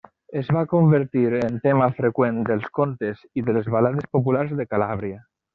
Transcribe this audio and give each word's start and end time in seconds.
Es 0.39 0.47
va 0.55 0.61
convertir 0.71 1.25
en 1.41 1.59
tema 1.67 1.89
freqüent 1.99 2.41
dels 2.49 2.67
contes 2.81 3.23
i 3.41 3.47
de 3.51 3.59
les 3.59 3.73
balades 3.77 4.11
populars 4.19 4.57
de 4.63 4.71
Calàbria. 4.73 5.25